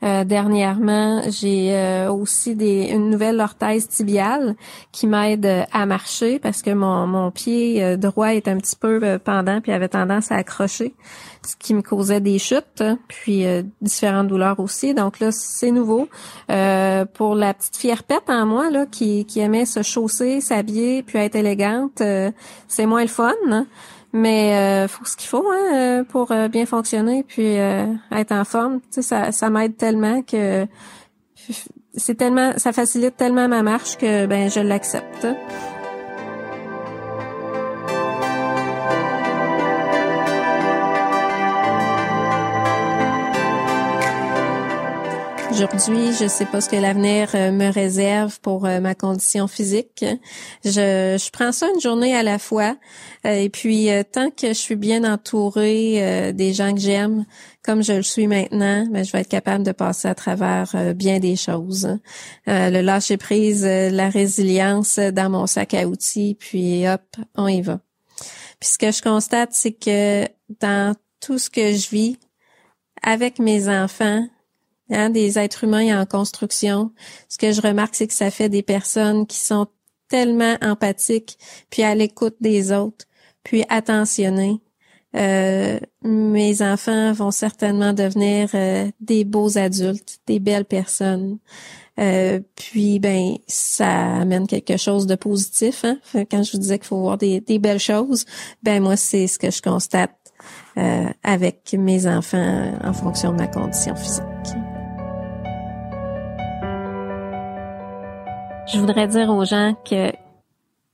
Euh, 0.03 0.24
dernièrement, 0.24 1.22
j'ai 1.27 1.75
euh, 1.75 2.10
aussi 2.10 2.56
des, 2.56 2.89
une 2.91 3.10
nouvelle 3.10 3.39
orthèse 3.41 3.88
tibiale 3.88 4.56
qui 4.91 5.08
m'aide 5.08 5.65
à 5.74 5.86
marcher 5.86 6.39
parce 6.39 6.62
que 6.62 6.72
mon, 6.72 7.06
mon 7.06 7.32
pied 7.32 7.84
euh, 7.84 7.98
droit 7.98 8.34
est 8.34 8.48
un 8.48 8.58
petit 8.58 8.75
peu 8.75 9.20
pendant 9.24 9.60
puis 9.60 9.72
avait 9.72 9.89
tendance 9.89 10.32
à 10.32 10.36
accrocher, 10.36 10.94
ce 11.46 11.56
qui 11.58 11.74
me 11.74 11.82
causait 11.82 12.22
des 12.22 12.39
chutes, 12.39 12.84
puis 13.08 13.46
différentes 13.82 14.27
douleurs 14.27 14.60
aussi. 14.60 14.94
Donc 14.94 15.20
là, 15.20 15.32
c'est 15.32 15.72
nouveau. 15.72 16.08
pour 16.48 17.36
la 17.36 17.53
petite 17.53 17.75
fierpette 17.75 18.29
en 18.29 18.46
moi 18.46 18.70
là, 18.70 18.86
qui, 18.86 19.25
qui 19.25 19.39
aimait 19.39 19.65
se 19.65 19.82
chausser, 19.82 20.41
s'habiller, 20.41 21.03
puis 21.03 21.18
être 21.18 21.36
élégante, 21.36 22.01
c'est 22.68 22.86
moins 22.86 23.01
le 23.01 23.08
fun. 23.08 23.34
Mais 24.12 24.56
euh, 24.56 24.88
faut 24.88 25.06
ce 25.06 25.16
qu'il 25.16 25.28
faut 25.28 25.46
hein, 25.48 25.75
euh, 25.75 26.04
pour 26.04 26.32
euh, 26.32 26.48
bien 26.48 26.66
fonctionner 26.66 27.24
puis 27.24 27.60
euh, 27.60 27.86
être 28.12 28.32
en 28.32 28.44
forme. 28.44 28.80
Tu 28.82 28.88
sais, 28.89 29.01
ça, 29.01 29.32
ça 29.32 29.50
m'aide 29.50 29.78
tellement 29.78 30.22
que 30.24 30.66
c'est 31.96 32.16
tellement, 32.16 32.54
ça 32.58 32.72
facilite 32.72 33.18
tellement 33.18 33.48
ma 33.48 33.62
marche 33.62 33.98
que 33.98 34.25
ben 34.25 34.50
je 34.50 34.60
l'accepte. 34.60 35.28
Aujourd'hui, 45.62 46.13
je 46.13 46.30
sais 46.30 46.46
pas 46.46 46.62
ce 46.62 46.70
que 46.70 46.78
l'avenir 46.78 47.32
euh, 47.36 47.51
me 47.51 47.70
réserve 47.70 48.39
pour 48.39 48.66
euh, 48.66 48.80
ma 48.80 48.96
condition 48.96 49.46
physique. 49.50 50.06
Je, 50.63 51.18
je 51.20 51.32
prends 51.32 51.51
ça 51.51 51.68
une 51.75 51.82
journée 51.82 52.16
à 52.16 52.24
la 52.24 52.39
fois. 52.39 52.78
Euh, 53.25 53.34
et 53.34 53.50
puis, 53.50 53.89
tant 54.13 54.30
que 54.30 54.48
je 54.48 54.54
suis 54.54 54.78
bien 54.78 55.04
entourée 55.04 56.32
des 56.34 56.54
gens 56.54 56.74
que 56.74 56.80
j'aime, 56.80 57.25
comme 57.62 57.84
je 57.84 57.92
le 57.92 58.04
suis 58.04 58.28
maintenant, 58.28 58.88
ben, 58.89 59.04
je 59.04 59.12
vais 59.12 59.20
être 59.20 59.28
capable 59.28 59.66
de 59.66 59.74
passer 59.74 60.08
à 60.08 60.16
travers 60.16 60.74
bien 60.96 61.20
des 61.20 61.36
choses. 61.36 62.00
le 62.48 62.80
lâcher 62.80 63.18
prise, 63.18 63.66
la 63.66 64.08
résilience 64.08 64.98
dans 64.98 65.30
mon 65.30 65.46
sac 65.46 65.74
à 65.74 65.86
outils, 65.86 66.38
puis 66.39 66.88
hop, 66.88 67.04
on 67.36 67.50
y 67.50 67.62
va. 67.62 67.82
Puis 68.62 68.70
ce 68.70 68.78
que 68.78 68.94
je 68.94 69.01
constate, 69.01 69.50
c'est 69.51 69.74
que 69.74 70.25
dans 70.62 70.96
tout 71.20 71.38
ce 71.38 71.50
que 71.50 71.74
je 71.74 71.89
vis 71.89 72.18
avec 73.04 73.39
mes 73.39 73.68
enfants, 73.68 74.25
Hein, 74.91 75.12
des 75.12 75.38
êtres 75.38 75.65
humains 75.65 76.01
en 76.01 76.05
construction. 76.05 76.91
Ce 77.27 77.38
que 77.38 77.51
je 77.51 77.62
remarque, 77.62 77.93
c'est 77.93 78.08
que 78.08 78.13
ça 78.13 78.31
fait 78.31 78.50
des 78.50 78.63
personnes 78.63 79.27
qui 79.27 79.38
sont 79.38 79.67
tellement 80.10 80.58
empathiques, 80.62 81.38
puis 81.69 81.84
à 81.84 81.93
l'écoute 81.93 82.36
des 82.41 82.72
autres, 82.72 83.05
puis 83.43 83.63
attentionnées. 83.69 84.62
Euh, 85.15 85.79
mes 86.03 86.62
enfants 86.62 87.13
vont 87.13 87.31
certainement 87.31 87.93
devenir 87.93 88.50
euh, 88.53 88.88
des 89.00 89.25
beaux 89.25 89.58
adultes, 89.58 90.19
des 90.27 90.39
belles 90.39 90.65
personnes. 90.65 91.38
Euh, 92.00 92.39
puis 92.55 93.00
ben 93.00 93.36
ça 93.48 94.17
amène 94.17 94.48
quelque 94.48 94.77
chose 94.77 95.05
de 95.05 95.15
positif. 95.15 95.84
Hein? 95.84 96.00
Quand 96.31 96.43
je 96.43 96.53
vous 96.53 96.60
disais 96.60 96.79
qu'il 96.79 96.88
faut 96.88 97.01
voir 97.01 97.17
des, 97.17 97.41
belles 97.60 97.79
choses, 97.79 98.25
ben 98.63 98.81
moi 98.81 98.96
c'est 98.96 99.27
ce 99.27 99.38
que 99.38 99.51
je 99.51 99.62
constate 99.62 100.15
avec 101.24 101.74
mes 101.77 102.08
enfants 102.08 102.72
en 102.81 102.93
fonction 102.93 103.34
de 103.34 103.38
ma 103.38 103.48
condition 103.48 103.93
physique. 103.98 104.59
Je 108.72 108.80
voudrais 108.80 109.08
dire 109.08 109.30
aux 109.30 109.46
gens 109.46 109.74
que 109.84 110.12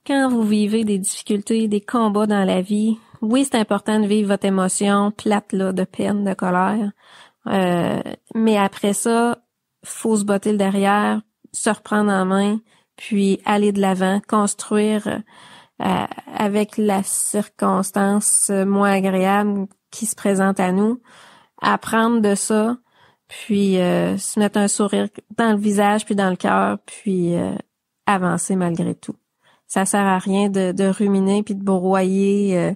quand 0.08 0.30
vous 0.30 0.44
vivez 0.44 0.86
des 0.86 0.98
difficultés, 0.98 1.68
des 1.68 1.82
combats 1.82 2.26
dans 2.26 2.46
la 2.46 2.62
vie, 2.62 2.98
oui, 3.22 3.44
c'est 3.44 3.58
important 3.58 4.00
de 4.00 4.08
vivre 4.08 4.30
votre 4.30 4.46
émotion 4.46 5.12
plate 5.12 5.52
là, 5.52 5.74
de 5.74 5.84
peine, 5.84 6.24
de 6.24 6.34
colère. 6.34 6.92
Euh, 7.48 8.02
mais 8.34 8.58
après 8.58 8.94
ça, 8.94 9.40
faut 9.84 10.16
se 10.16 10.24
botter 10.24 10.54
le 10.54 10.58
derrière, 10.58 11.22
se 11.52 11.70
reprendre 11.70 12.12
en 12.12 12.26
main, 12.26 12.60
puis 12.96 13.42
aller 13.46 13.74
de 13.74 13.82
l'avant, 13.82 14.22
construire 14.26 15.22
euh, 15.82 16.06
avec 16.34 16.78
la 16.78 17.04
circonstance 17.04 18.50
moins 18.50 18.94
agréable 18.94 19.68
qui 19.92 20.06
se 20.06 20.16
présente 20.16 20.62
à 20.62 20.72
nous, 20.72 21.02
apprendre 21.62 22.22
de 22.22 22.36
ça, 22.36 22.78
puis 23.28 23.80
euh, 23.80 24.18
se 24.18 24.40
mettre 24.40 24.58
un 24.58 24.68
sourire 24.68 25.08
dans 25.38 25.52
le 25.52 25.58
visage 25.58 26.06
puis 26.06 26.16
dans 26.16 26.30
le 26.30 26.36
cœur, 26.36 26.80
puis 26.86 27.36
avancer 28.06 28.56
malgré 28.56 28.96
tout. 28.96 29.16
Ça 29.68 29.86
sert 29.86 30.06
à 30.06 30.20
rien 30.20 30.50
de, 30.50 30.72
de 30.72 30.86
ruminer 30.86 31.44
puis 31.44 31.56
de 31.56 31.64
broyer 31.64 32.76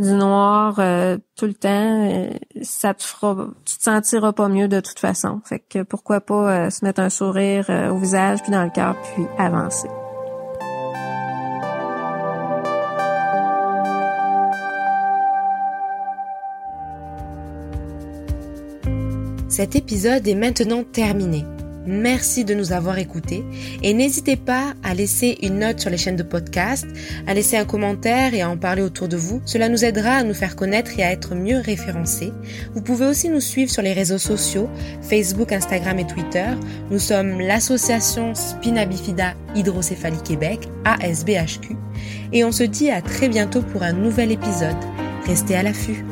du 0.00 0.12
noir 0.12 0.76
euh, 0.78 1.18
tout 1.36 1.46
le 1.46 1.54
temps, 1.54 2.08
euh, 2.10 2.30
ça 2.62 2.94
te 2.94 3.02
fera, 3.02 3.48
tu 3.64 3.76
te 3.76 3.82
sentiras 3.82 4.32
pas 4.32 4.48
mieux 4.48 4.66
de 4.68 4.80
toute 4.80 4.98
façon. 4.98 5.40
Fait 5.44 5.60
que 5.60 5.82
pourquoi 5.82 6.20
pas 6.20 6.66
euh, 6.66 6.70
se 6.70 6.84
mettre 6.84 7.00
un 7.00 7.10
sourire 7.10 7.68
au 7.92 7.96
visage 7.96 8.42
puis 8.42 8.50
dans 8.50 8.64
le 8.64 8.70
cœur 8.70 8.96
puis 9.14 9.24
avancer. 9.38 9.88
Cet 19.50 19.74
épisode 19.74 20.28
est 20.28 20.36
maintenant 20.36 20.84
terminé. 20.84 21.44
Merci 21.84 22.44
de 22.44 22.54
nous 22.54 22.72
avoir 22.72 22.98
écoutés 22.98 23.42
et 23.82 23.94
n'hésitez 23.94 24.36
pas 24.36 24.74
à 24.84 24.94
laisser 24.94 25.38
une 25.42 25.58
note 25.58 25.80
sur 25.80 25.90
les 25.90 25.96
chaînes 25.96 26.14
de 26.14 26.22
podcast, 26.22 26.86
à 27.26 27.34
laisser 27.34 27.56
un 27.56 27.64
commentaire 27.64 28.32
et 28.32 28.42
à 28.42 28.48
en 28.48 28.56
parler 28.56 28.82
autour 28.82 29.08
de 29.08 29.16
vous. 29.16 29.42
Cela 29.46 29.68
nous 29.68 29.84
aidera 29.84 30.10
à 30.10 30.22
nous 30.22 30.34
faire 30.34 30.54
connaître 30.54 30.96
et 31.00 31.02
à 31.02 31.10
être 31.10 31.34
mieux 31.34 31.58
référencés. 31.58 32.32
Vous 32.74 32.80
pouvez 32.80 33.06
aussi 33.06 33.28
nous 33.28 33.40
suivre 33.40 33.72
sur 33.72 33.82
les 33.82 33.92
réseaux 33.92 34.18
sociaux, 34.18 34.68
Facebook, 35.02 35.50
Instagram 35.50 35.98
et 35.98 36.06
Twitter. 36.06 36.46
Nous 36.92 37.00
sommes 37.00 37.40
l'association 37.40 38.36
Spina 38.36 38.84
Bifida 38.84 39.34
Hydrocéphalie 39.56 40.22
Québec, 40.22 40.68
ASBHQ, 40.84 41.76
et 42.32 42.44
on 42.44 42.52
se 42.52 42.62
dit 42.62 42.90
à 42.90 43.02
très 43.02 43.28
bientôt 43.28 43.62
pour 43.62 43.82
un 43.82 43.94
nouvel 43.94 44.30
épisode. 44.30 44.76
Restez 45.26 45.56
à 45.56 45.64
l'affût. 45.64 46.04